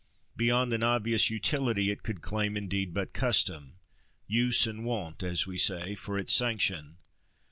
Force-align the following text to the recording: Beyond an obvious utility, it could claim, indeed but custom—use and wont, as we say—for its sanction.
Beyond 0.35 0.73
an 0.73 0.81
obvious 0.81 1.29
utility, 1.29 1.91
it 1.91 2.01
could 2.01 2.23
claim, 2.23 2.57
indeed 2.57 2.91
but 2.91 3.13
custom—use 3.13 4.65
and 4.65 4.83
wont, 4.83 5.21
as 5.21 5.45
we 5.45 5.59
say—for 5.59 6.17
its 6.17 6.33
sanction. 6.33 6.97